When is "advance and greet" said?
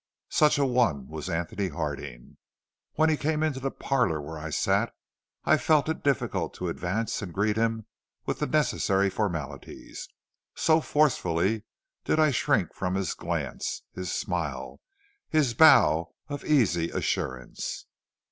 6.69-7.55